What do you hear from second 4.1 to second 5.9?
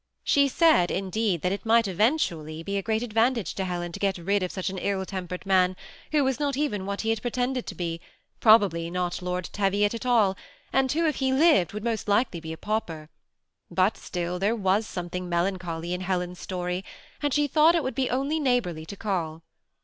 347 Helen to get rid of such an ill tempered man,